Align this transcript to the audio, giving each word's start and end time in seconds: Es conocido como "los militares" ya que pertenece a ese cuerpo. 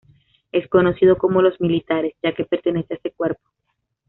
Es 0.51 0.67
conocido 0.67 1.15
como 1.15 1.43
"los 1.43 1.61
militares" 1.61 2.15
ya 2.23 2.33
que 2.33 2.43
pertenece 2.43 2.95
a 2.95 2.97
ese 2.97 3.11
cuerpo. 3.11 3.51